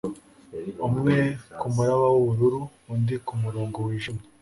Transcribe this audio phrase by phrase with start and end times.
[0.87, 1.15] umwe
[1.59, 2.61] kumuraba wubururu,
[2.93, 4.23] undi kumurongo wijimye